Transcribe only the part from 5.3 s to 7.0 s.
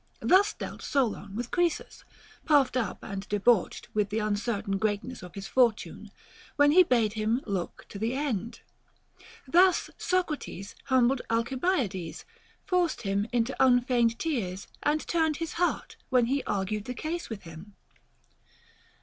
his fortune, when he